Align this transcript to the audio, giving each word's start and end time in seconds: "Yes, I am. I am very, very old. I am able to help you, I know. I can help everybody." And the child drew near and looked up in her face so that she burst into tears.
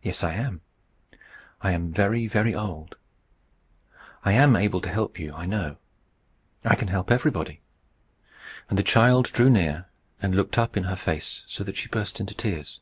"Yes, 0.00 0.22
I 0.22 0.34
am. 0.34 0.60
I 1.60 1.72
am 1.72 1.90
very, 1.92 2.28
very 2.28 2.54
old. 2.54 2.94
I 4.24 4.30
am 4.30 4.54
able 4.54 4.80
to 4.82 4.88
help 4.88 5.18
you, 5.18 5.34
I 5.34 5.44
know. 5.44 5.76
I 6.64 6.76
can 6.76 6.86
help 6.86 7.10
everybody." 7.10 7.60
And 8.70 8.78
the 8.78 8.84
child 8.84 9.32
drew 9.32 9.50
near 9.50 9.86
and 10.22 10.36
looked 10.36 10.56
up 10.56 10.76
in 10.76 10.84
her 10.84 10.94
face 10.94 11.42
so 11.48 11.64
that 11.64 11.76
she 11.76 11.88
burst 11.88 12.20
into 12.20 12.36
tears. 12.36 12.78